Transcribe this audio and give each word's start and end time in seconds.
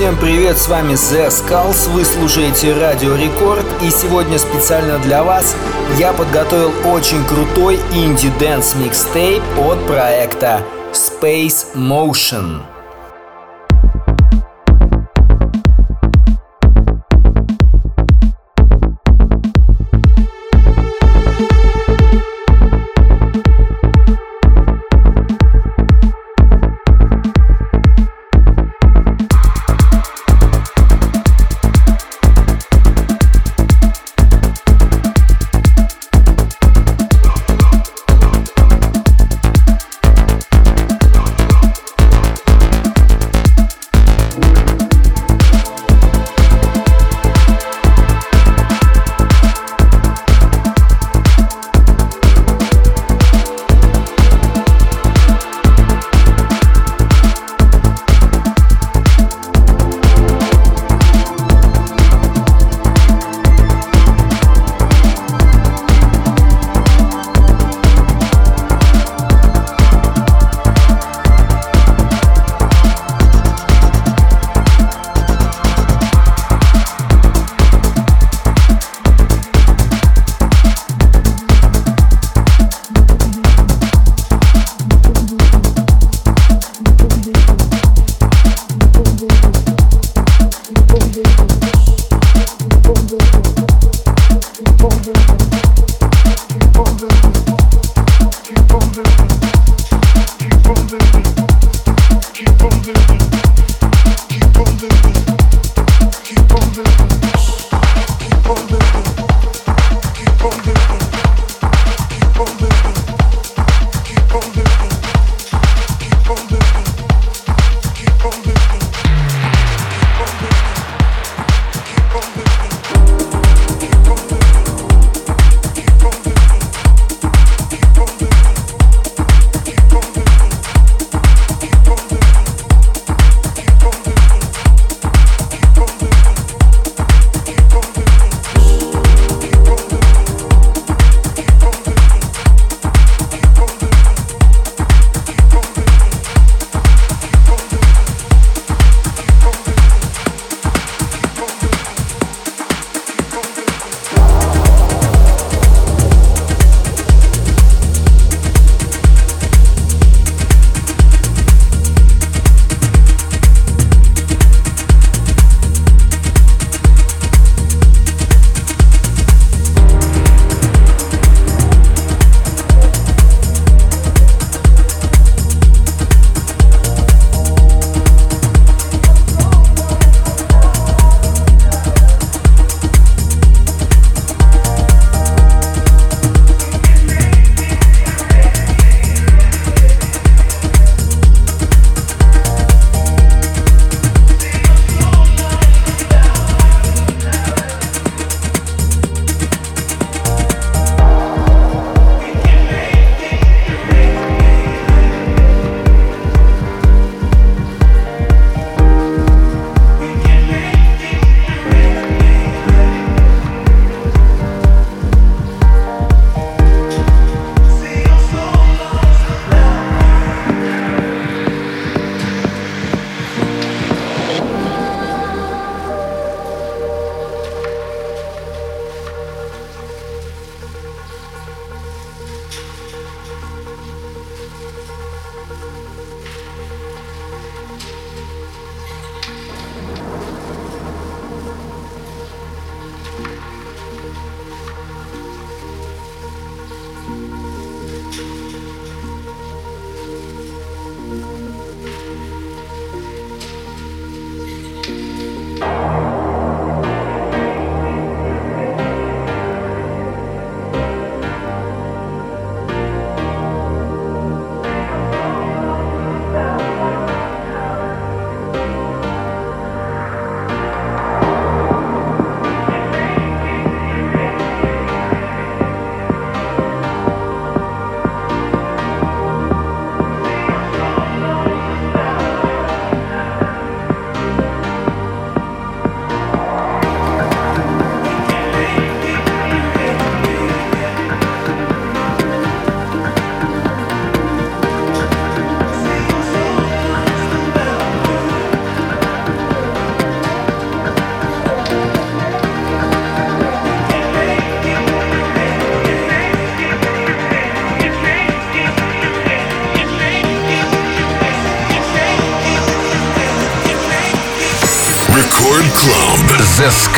Всем 0.00 0.16
привет, 0.16 0.56
с 0.56 0.66
вами 0.66 0.94
The 0.94 1.28
Skulls, 1.28 1.90
вы 1.90 2.06
слушаете 2.06 2.72
Радио 2.72 3.16
Рекорд 3.16 3.66
и 3.82 3.90
сегодня 3.90 4.38
специально 4.38 4.98
для 5.00 5.22
вас 5.22 5.54
я 5.98 6.14
подготовил 6.14 6.72
очень 6.90 7.22
крутой 7.26 7.78
indie 7.92 8.34
dance 8.34 8.76
микстейп 8.76 9.42
от 9.58 9.86
проекта 9.86 10.62
Space 10.94 11.66
Motion. 11.74 12.62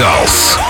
Musicals. 0.02 0.61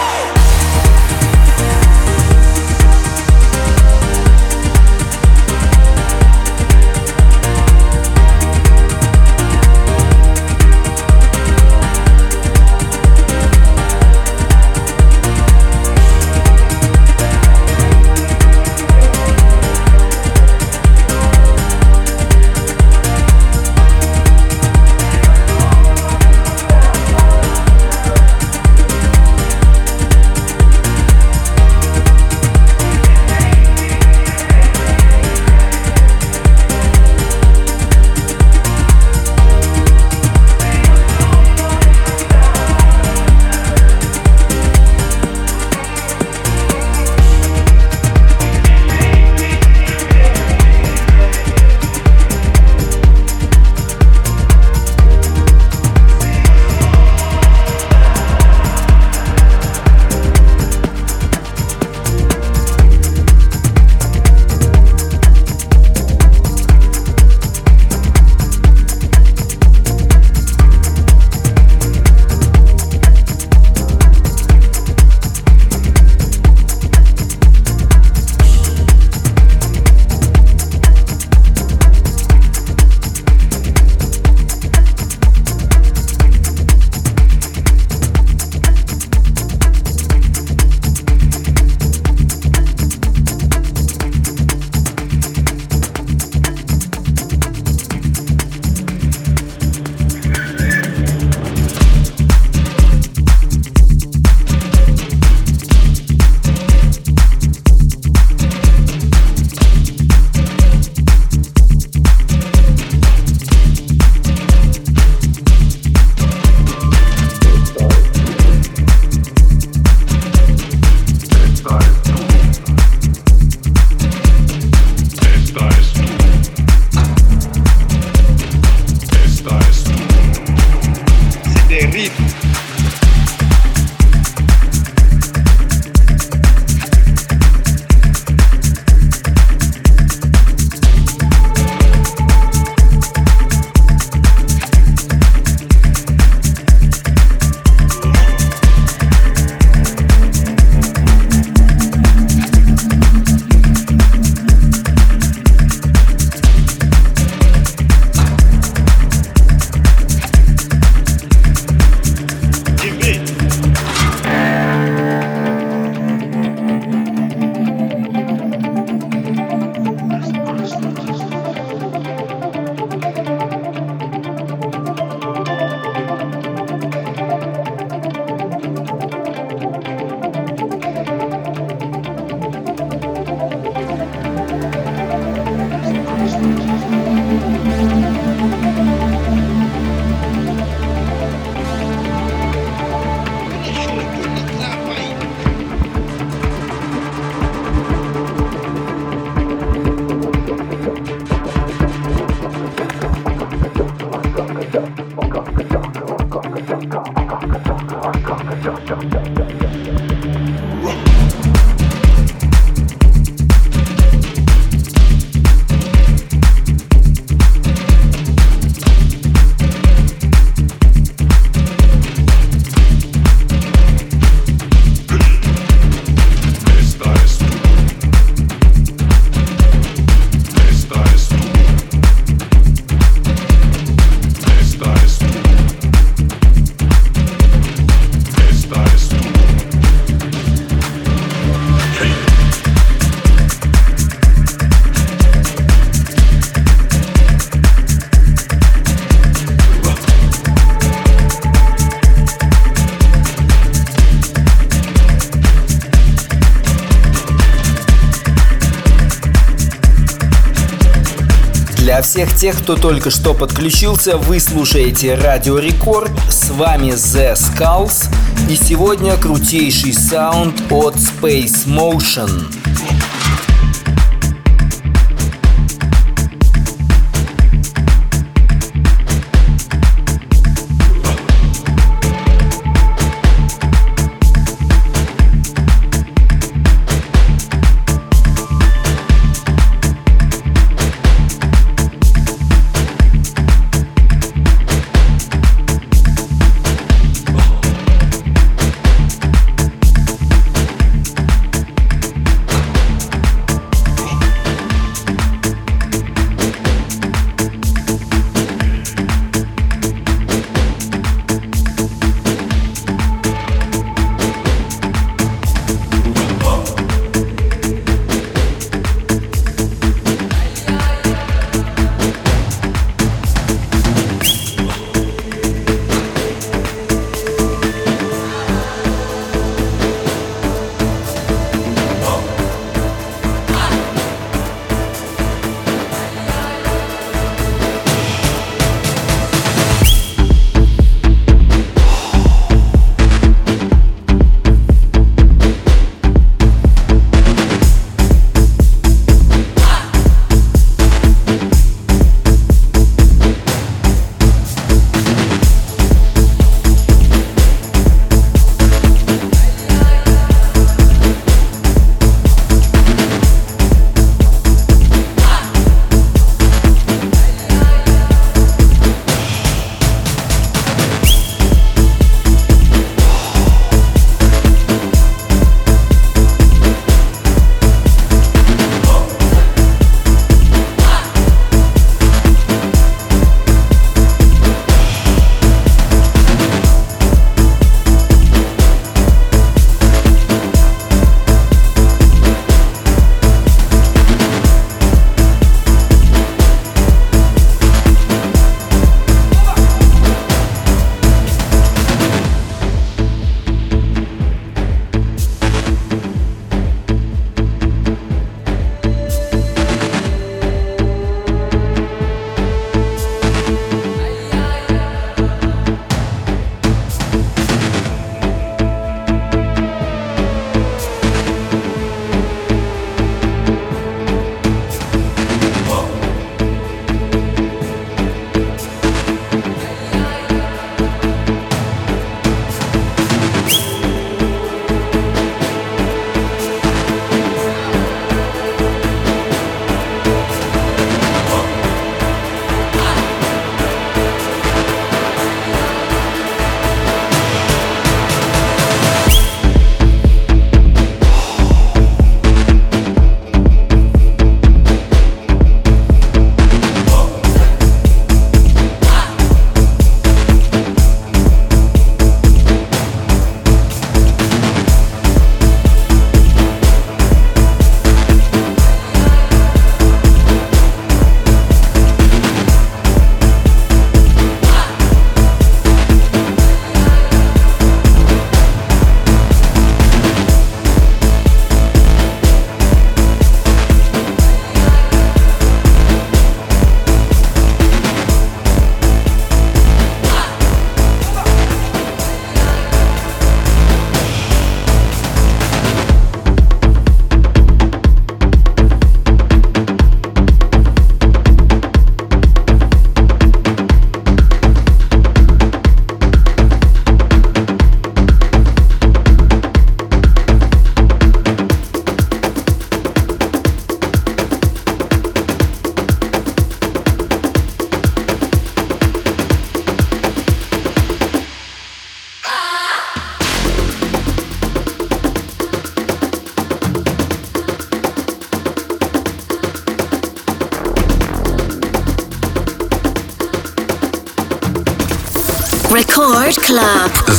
Всех 262.13 262.37
тех, 262.37 262.59
кто 262.59 262.77
только 262.77 263.09
что 263.09 263.33
подключился, 263.33 264.19
вы 264.19 264.39
слушаете 264.39 265.15
Радио 265.15 265.59
Рекорд, 265.59 266.13
с 266.29 266.51
вами 266.51 266.89
The 266.89 267.33
Skulls, 267.33 268.05
и 268.51 268.55
сегодня 268.55 269.17
крутейший 269.17 269.95
саунд 269.95 270.61
от 270.71 270.95
Space 270.97 271.67
Motion. 271.67 272.62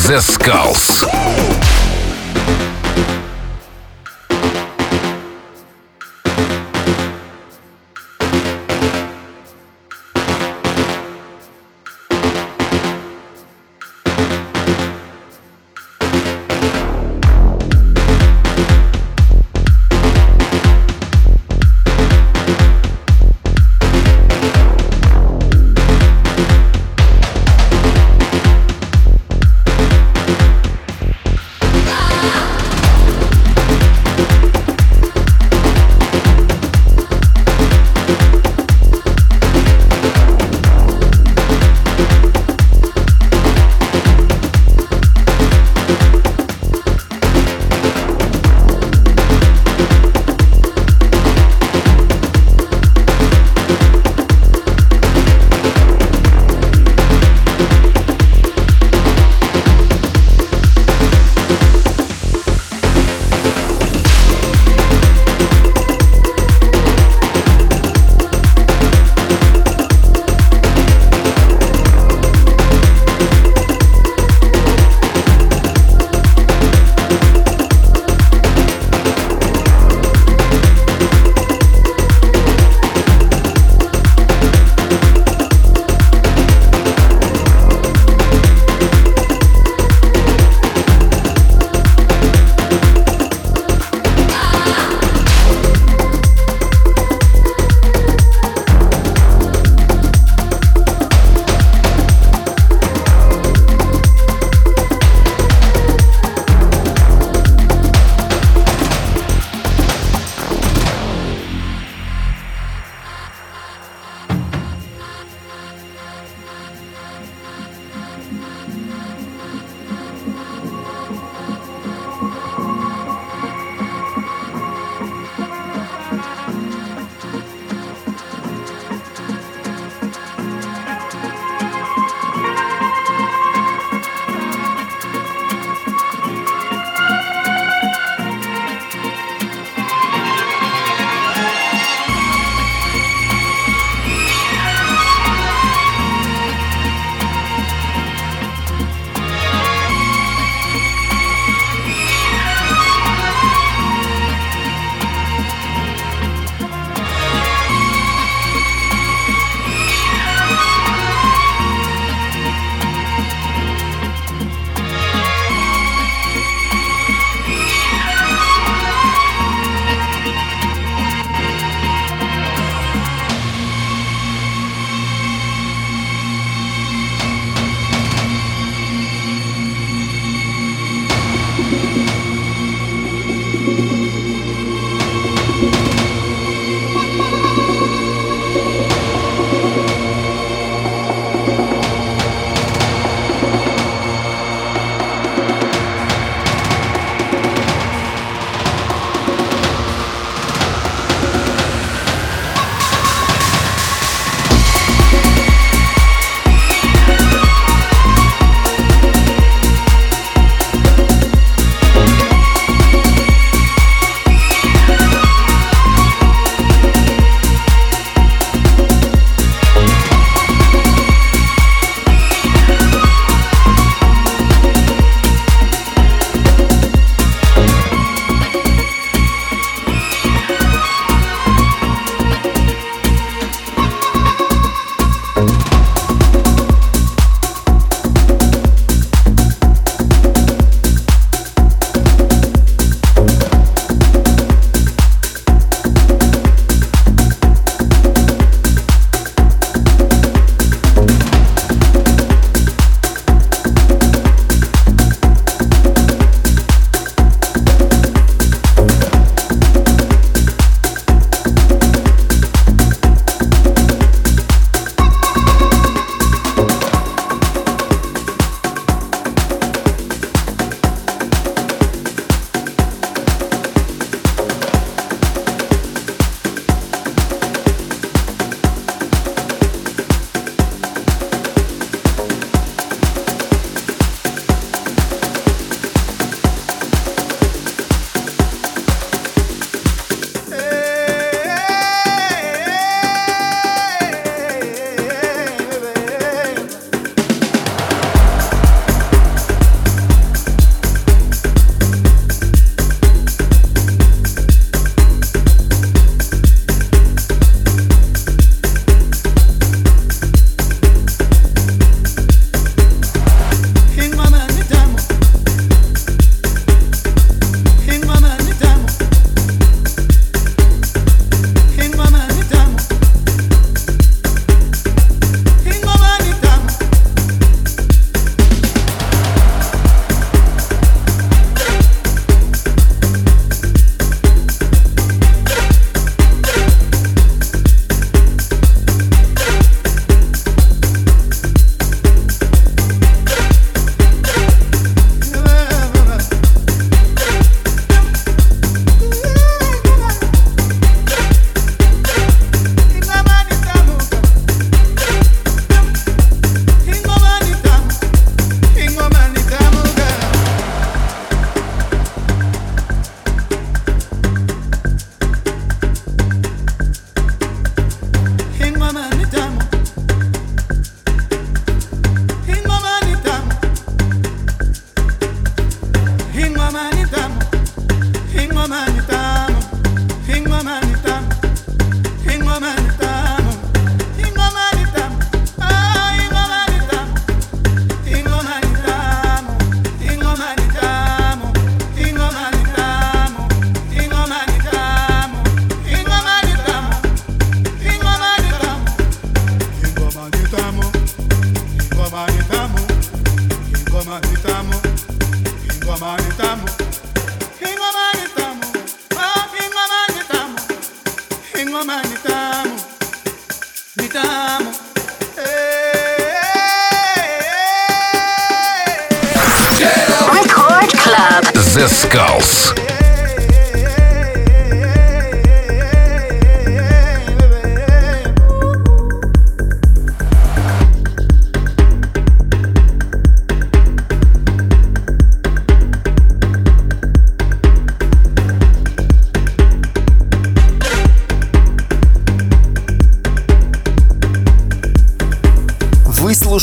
The 0.06 0.20
Skulls. 0.20 1.43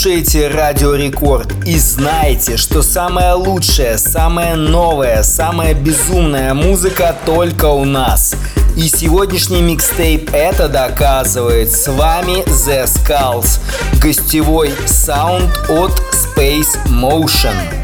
Слушаете 0.01 0.49
Радио 0.49 0.95
Рекорд 0.95 1.53
и 1.67 1.77
знаете, 1.77 2.57
что 2.57 2.81
самая 2.81 3.35
лучшая, 3.35 3.99
самая 3.99 4.57
новая, 4.57 5.23
самая 5.23 5.75
безумная 5.75 6.55
музыка 6.55 7.15
только 7.27 7.67
у 7.67 7.85
нас. 7.85 8.35
И 8.79 8.89
сегодняшний 8.89 9.61
микстейп 9.61 10.31
это 10.33 10.71
доказывает. 10.71 11.71
С 11.71 11.87
вами 11.89 12.43
The 12.49 12.87
Skulls, 12.87 13.61
гостевой 14.01 14.73
саунд 14.87 15.51
от 15.69 15.93
Space 16.15 16.79
Motion. 16.87 17.80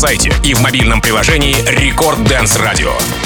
Сайте 0.00 0.32
и 0.42 0.54
в 0.54 0.62
мобильном 0.62 1.02
приложении 1.02 1.54
Record 1.68 2.26
Dance 2.26 2.58
Radio. 2.58 3.19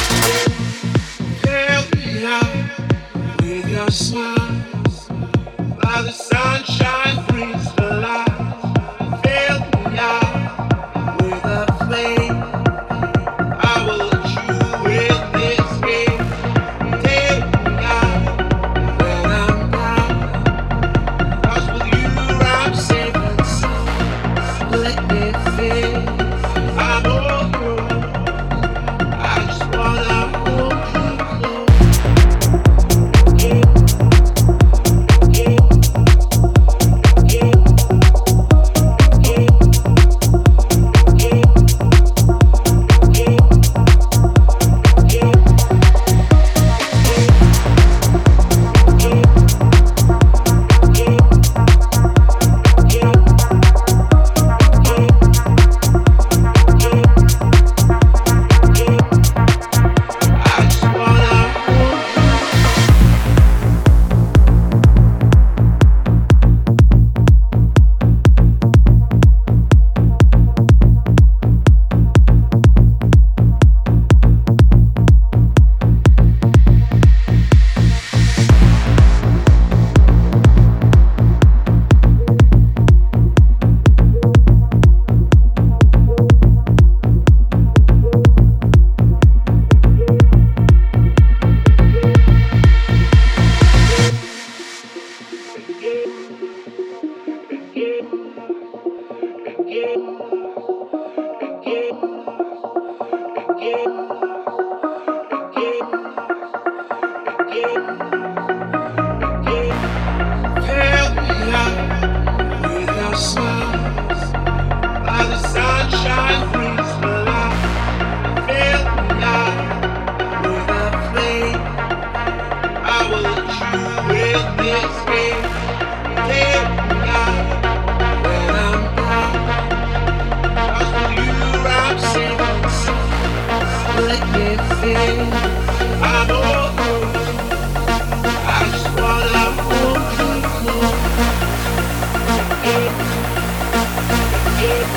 Thank 144.66 144.88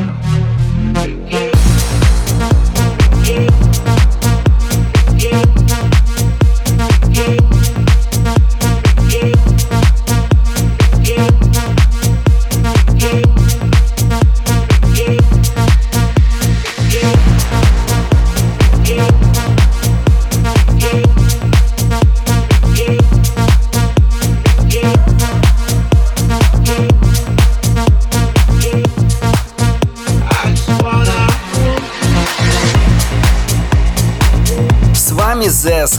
you. 0.00 0.05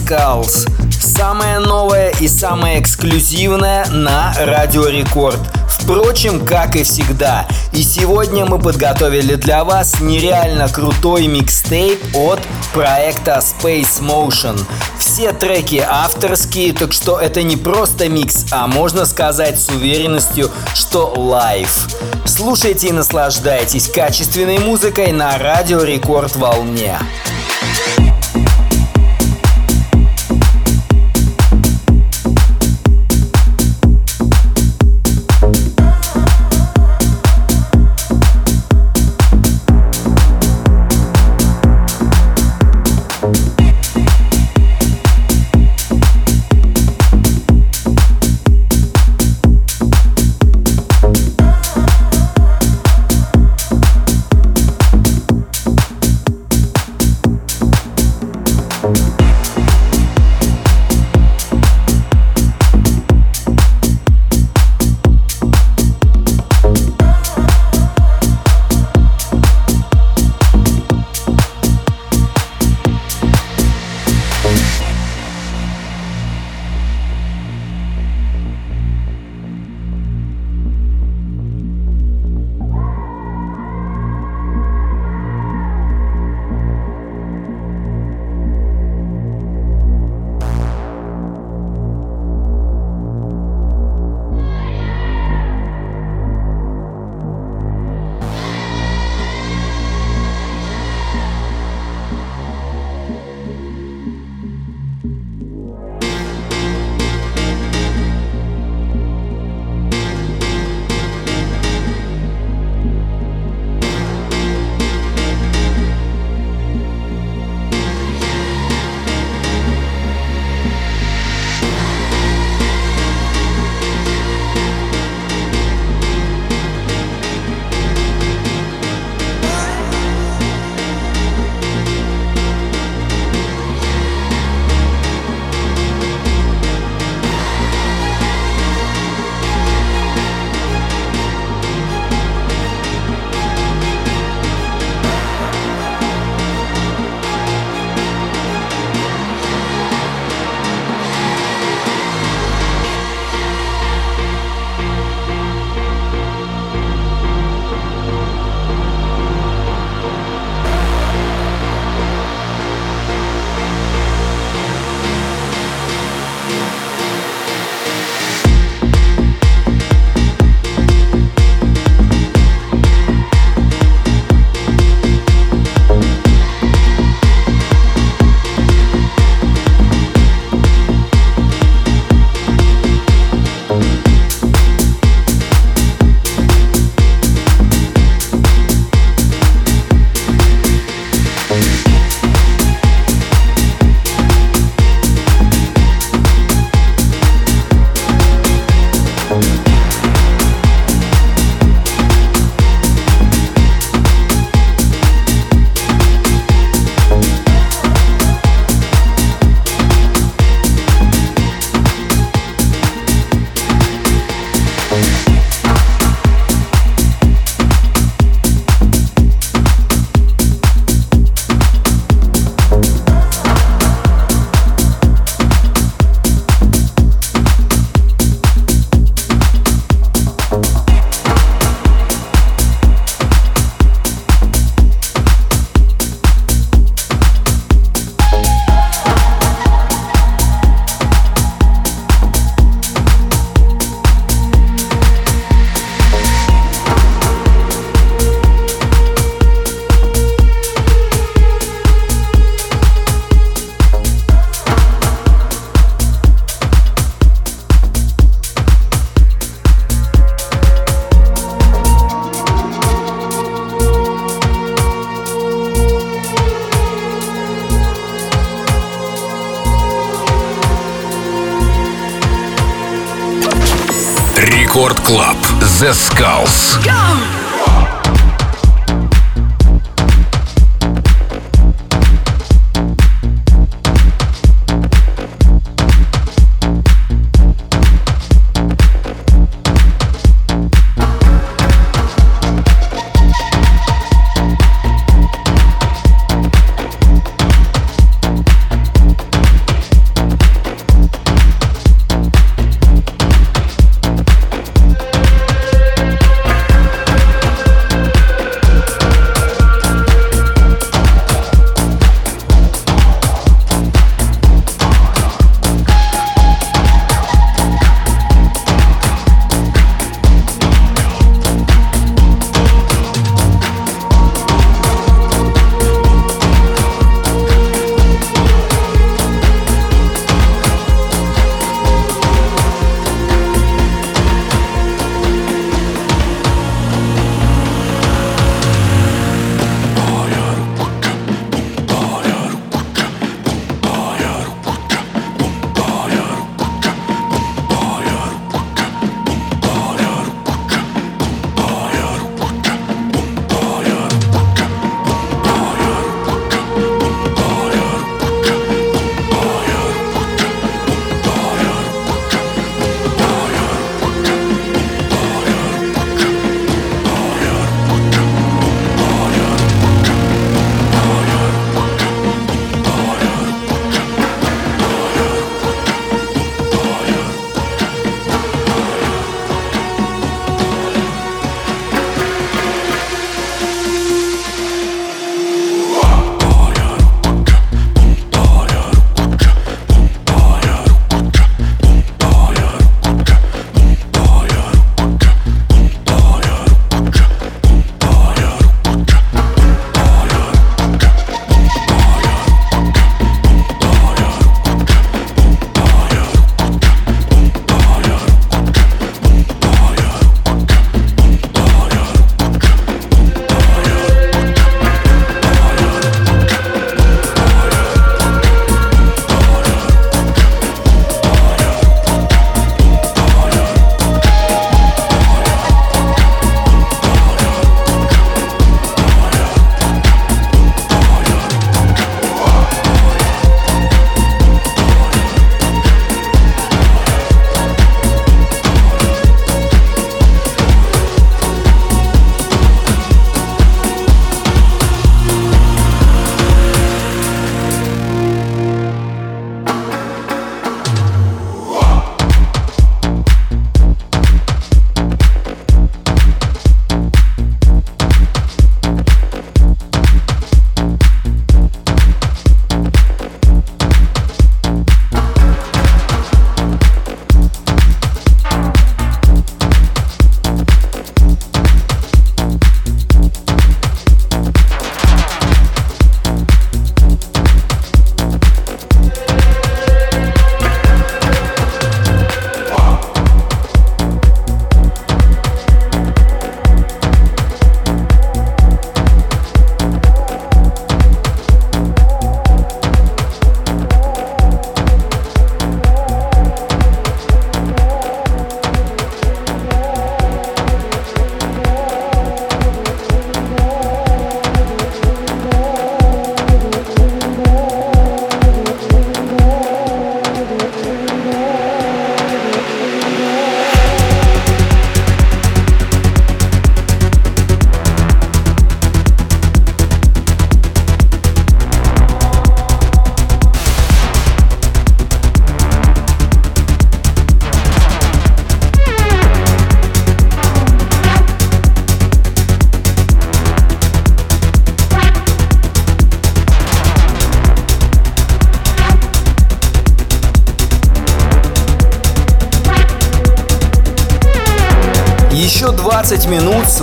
Skulls. 0.08 0.66
Самое 1.00 1.58
новое 1.58 2.10
и 2.20 2.28
самое 2.28 2.80
эксклюзивное 2.80 3.86
на 3.90 4.32
Радио 4.38 4.86
Рекорд. 4.86 5.38
Впрочем, 5.68 6.44
как 6.46 6.76
и 6.76 6.82
всегда. 6.82 7.46
И 7.72 7.82
сегодня 7.82 8.46
мы 8.46 8.58
подготовили 8.58 9.34
для 9.34 9.64
вас 9.64 10.00
нереально 10.00 10.68
крутой 10.68 11.26
микстейп 11.26 12.16
от 12.16 12.40
проекта 12.72 13.42
Space 13.42 14.00
Motion. 14.00 14.58
Все 14.98 15.32
треки 15.32 15.84
авторские, 15.86 16.72
так 16.72 16.92
что 16.94 17.18
это 17.18 17.42
не 17.42 17.56
просто 17.56 18.08
микс, 18.08 18.46
а 18.50 18.66
можно 18.66 19.04
сказать 19.04 19.60
с 19.60 19.68
уверенностью, 19.68 20.50
что 20.74 21.12
лайв. 21.16 21.86
Слушайте 22.24 22.88
и 22.88 22.92
наслаждайтесь 22.92 23.88
качественной 23.88 24.58
музыкой 24.58 25.12
на 25.12 25.36
радио 25.38 25.82
Рекорд 25.82 26.34
Волне. 26.36 26.98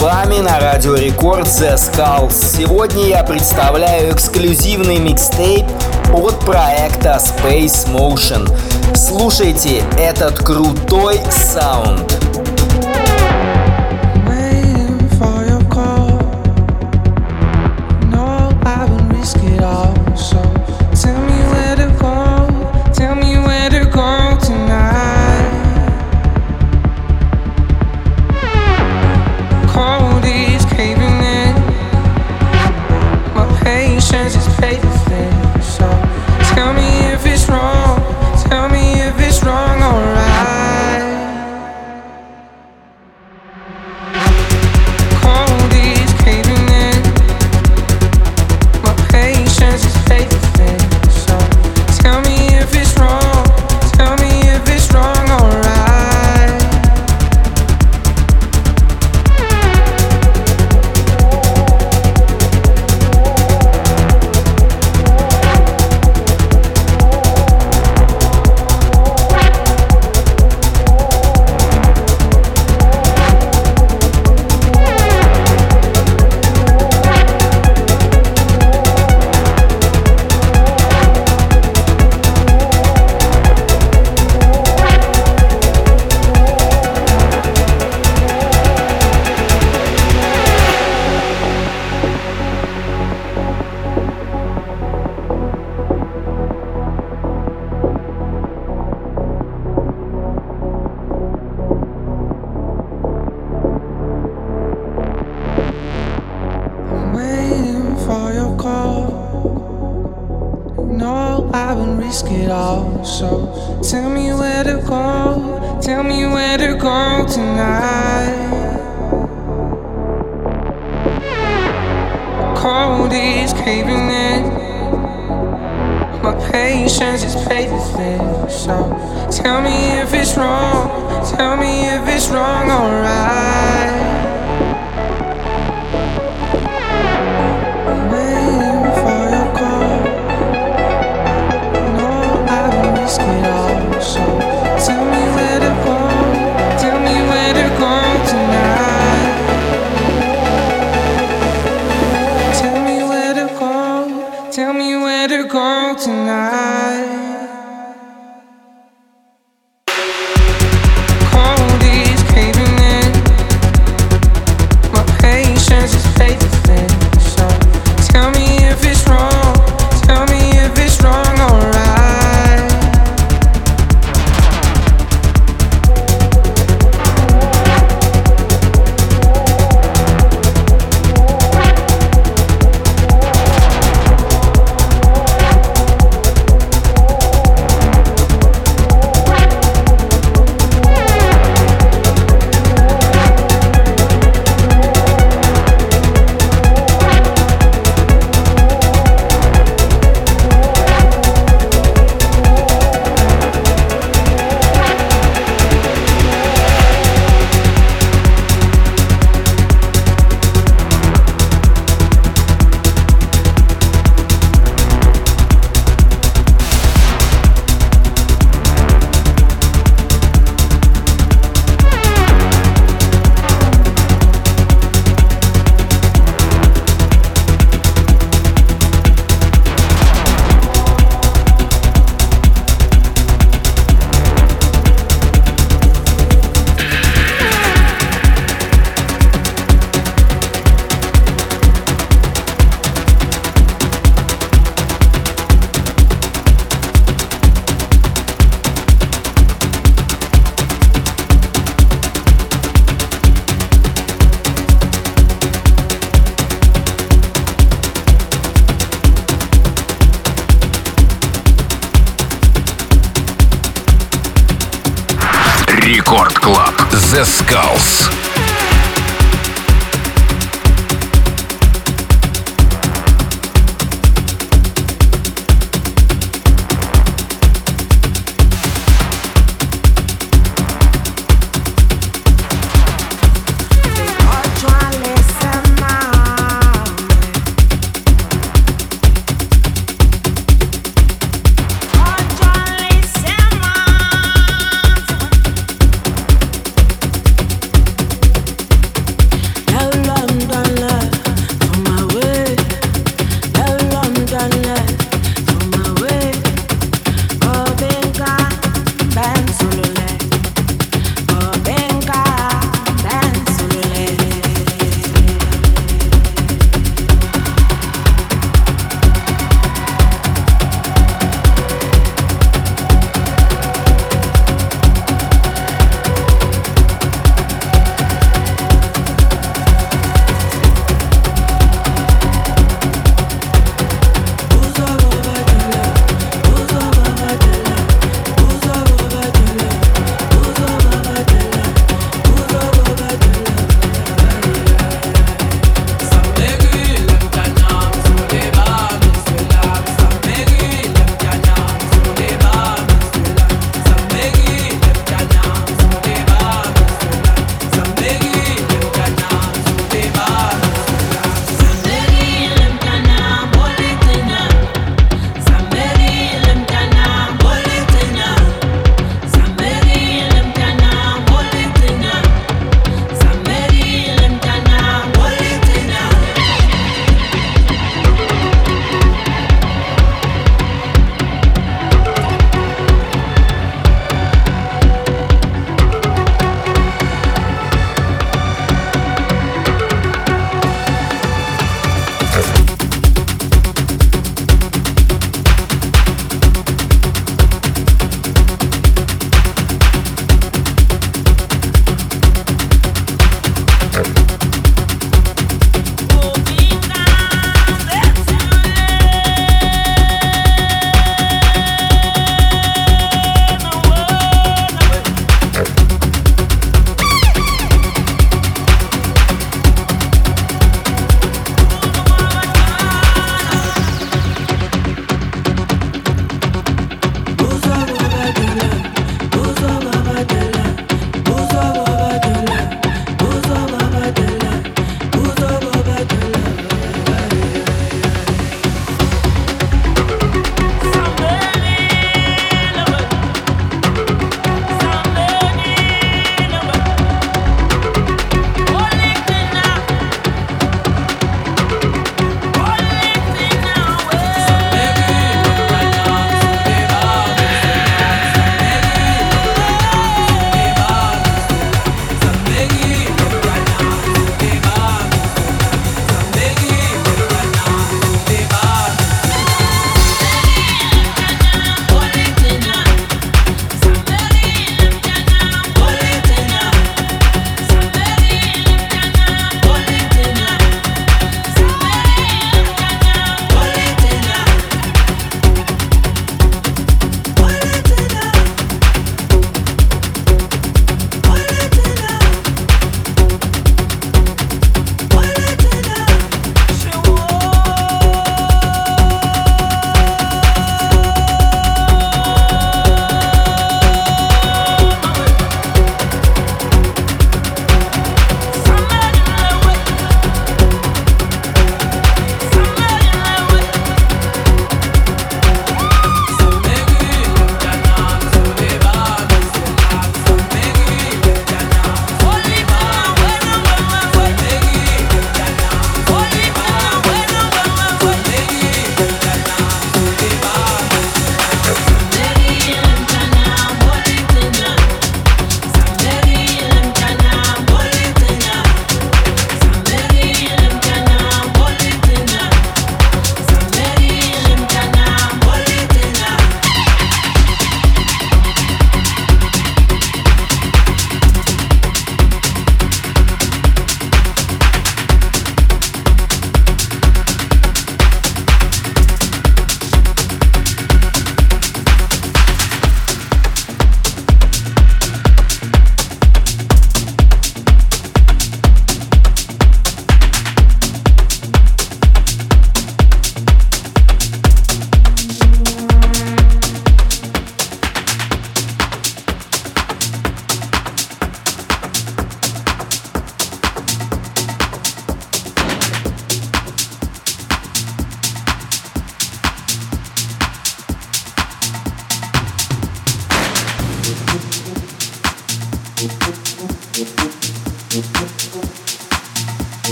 Вами 0.00 0.38
на 0.38 0.58
Радио 0.58 0.94
Рекорд 0.94 1.46
The 1.46 1.74
Skulls. 1.74 2.32
Сегодня 2.32 3.06
я 3.06 3.22
представляю 3.22 4.14
эксклюзивный 4.14 4.98
микстейп 4.98 5.66
от 6.14 6.40
проекта 6.40 7.20
Space 7.20 7.86
Motion. 7.86 8.48
Слушайте 8.96 9.82
этот 9.98 10.38
крутой 10.38 11.20
саунд. 11.30 12.29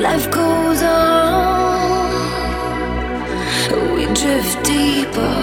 life 0.00 0.30
goes 0.30 0.82
on. 0.82 2.10
We 3.94 4.06
drift 4.06 4.64
deeper 4.64 5.36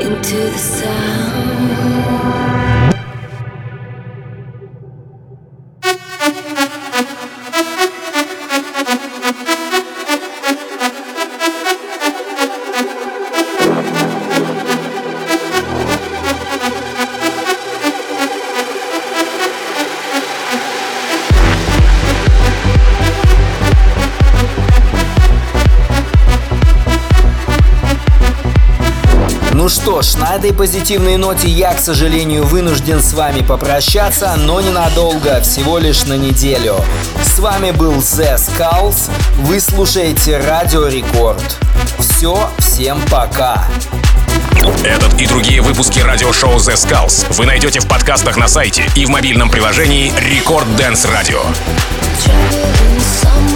into 0.00 0.36
the 0.36 0.58
sound. 0.58 1.51
Этой 30.42 30.52
позитивной 30.52 31.18
ноте 31.18 31.46
я, 31.46 31.72
к 31.72 31.78
сожалению, 31.78 32.44
вынужден 32.44 33.00
с 33.00 33.12
вами 33.12 33.42
попрощаться, 33.42 34.34
но 34.36 34.60
ненадолго, 34.60 35.40
всего 35.40 35.78
лишь 35.78 36.02
на 36.06 36.14
неделю. 36.14 36.84
С 37.22 37.38
вами 37.38 37.70
был 37.70 37.92
The 37.92 38.34
Skulls, 38.34 39.08
вы 39.42 39.60
слушаете 39.60 40.38
Радио 40.38 40.88
Рекорд. 40.88 41.58
Все, 42.00 42.50
всем 42.58 43.00
пока. 43.08 43.64
Этот 44.82 45.20
и 45.20 45.28
другие 45.28 45.62
выпуски 45.62 46.00
радиошоу 46.00 46.56
The 46.56 46.74
Skulls 46.74 47.32
вы 47.34 47.46
найдете 47.46 47.78
в 47.78 47.86
подкастах 47.86 48.36
на 48.36 48.48
сайте 48.48 48.90
и 48.96 49.06
в 49.06 49.10
мобильном 49.10 49.48
приложении 49.48 50.12
Record 50.18 50.66
Dance 50.74 51.04
Radio. 51.04 51.40
Traveling 52.18 53.00
somewhere 53.22 53.51